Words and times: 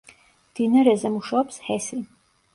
მდინარეზე 0.53 1.11
მუშაობს 1.19 1.63
ჰესი. 1.69 2.03